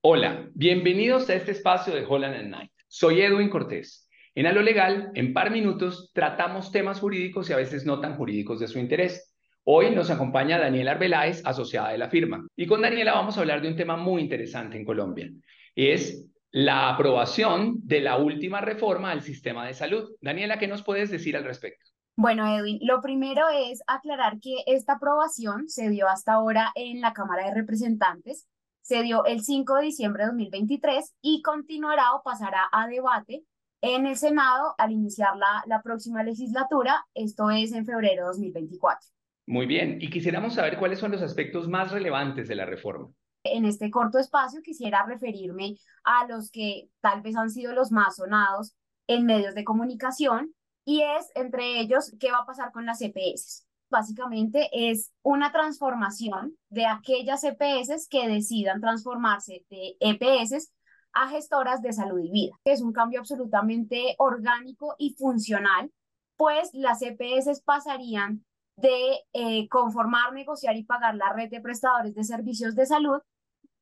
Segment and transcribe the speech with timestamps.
[0.00, 2.70] Hola, bienvenidos a este espacio de Holland and Knight.
[2.86, 4.08] Soy Edwin Cortés.
[4.36, 8.60] En A Legal, en par minutos, tratamos temas jurídicos y a veces no tan jurídicos
[8.60, 9.34] de su interés.
[9.64, 12.46] Hoy nos acompaña Daniela Arbeláez, asociada de la firma.
[12.54, 15.32] Y con Daniela vamos a hablar de un tema muy interesante en Colombia.
[15.74, 20.12] Es la aprobación de la última reforma al sistema de salud.
[20.20, 21.90] Daniela, ¿qué nos puedes decir al respecto?
[22.14, 27.12] Bueno, Edwin, lo primero es aclarar que esta aprobación se dio hasta ahora en la
[27.12, 28.46] Cámara de Representantes
[28.82, 33.44] se dio el 5 de diciembre de 2023 y continuará o pasará a debate
[33.80, 39.08] en el Senado al iniciar la, la próxima legislatura, esto es en febrero de 2024.
[39.46, 43.08] Muy bien, y quisiéramos saber cuáles son los aspectos más relevantes de la reforma.
[43.44, 48.16] En este corto espacio quisiera referirme a los que tal vez han sido los más
[48.16, 48.74] sonados
[49.06, 50.54] en medios de comunicación
[50.84, 56.56] y es entre ellos qué va a pasar con las EPS básicamente es una transformación
[56.68, 60.72] de aquellas EPS que decidan transformarse de EPS
[61.12, 65.90] a gestoras de salud y vida, es un cambio absolutamente orgánico y funcional,
[66.36, 68.44] pues las EPS pasarían
[68.76, 73.20] de eh, conformar, negociar y pagar la red de prestadores de servicios de salud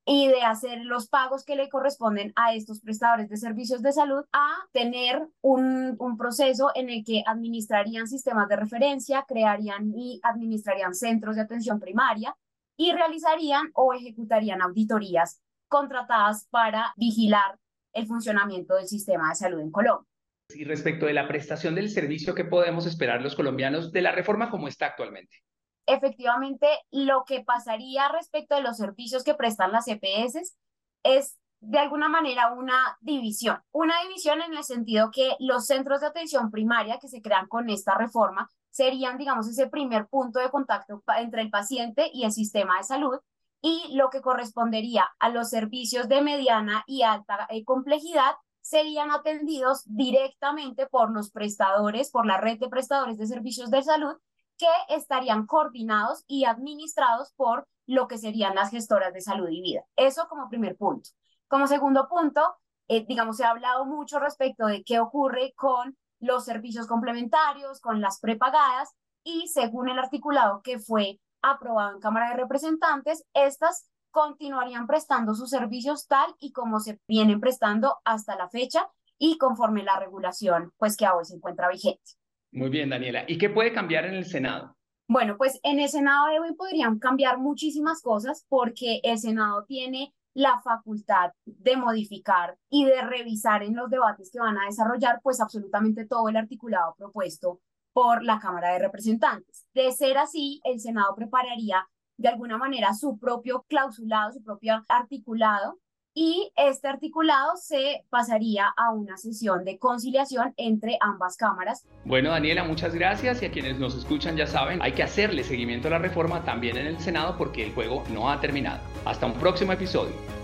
[0.08, 4.24] y de hacer los pagos que le corresponden a estos prestadores de servicios de salud
[4.32, 10.94] a tener un, un, proceso en el que administrarían sistemas de referencia, crearían y administrarían
[10.94, 12.36] centros de atención primaria
[12.76, 17.58] y realizarían o ejecutarían auditorías contratadas para vigilar
[17.92, 20.08] el funcionamiento del sistema de salud en Colombia.
[20.54, 24.50] Y respecto de la prestación del servicio, ¿qué podemos esperar los colombianos de la reforma
[24.50, 25.38] como está actualmente?
[25.86, 30.56] Efectivamente lo que pasaría respecto de los servicios que prestan las EPS
[31.02, 33.62] es de alguna manera una división.
[33.72, 37.70] Una división en el sentido que los centros de atención primaria que se crean con
[37.70, 42.76] esta reforma serían, digamos, ese primer punto de contacto entre el paciente y el sistema
[42.78, 43.18] de salud
[43.62, 49.82] y lo que correspondería a los servicios de mediana y alta eh, complejidad serían atendidos
[49.86, 54.16] directamente por los prestadores, por la red de prestadores de servicios de salud
[54.58, 59.84] que estarían coordinados y administrados por lo que serían las gestoras de salud y vida.
[59.96, 61.10] Eso como primer punto.
[61.48, 62.56] Como segundo punto,
[62.88, 68.00] eh, digamos, se ha hablado mucho respecto de qué ocurre con los servicios complementarios, con
[68.00, 74.86] las prepagadas, y según el articulado que fue aprobado en Cámara de Representantes, estas continuarían
[74.86, 79.98] prestando sus servicios tal y como se vienen prestando hasta la fecha y conforme la
[79.98, 82.12] regulación pues que hoy se encuentra vigente.
[82.56, 83.24] Muy bien, Daniela.
[83.28, 84.74] ¿Y qué puede cambiar en el Senado?
[85.08, 90.14] Bueno, pues en el Senado de hoy podrían cambiar muchísimas cosas porque el Senado tiene
[90.32, 95.38] la facultad de modificar y de revisar en los debates que van a desarrollar, pues
[95.38, 97.60] absolutamente todo el articulado propuesto
[97.92, 99.66] por la Cámara de Representantes.
[99.74, 105.78] De ser así, el Senado prepararía de alguna manera su propio clausulado, su propio articulado
[106.16, 111.84] y este articulado se pasaría a una sesión de conciliación entre ambas cámaras.
[112.06, 115.88] Bueno, Daniela, muchas gracias y a quienes nos escuchan ya saben, hay que hacerle seguimiento
[115.88, 118.80] a la reforma también en el Senado porque el juego no ha terminado.
[119.04, 120.35] Hasta un próximo episodio.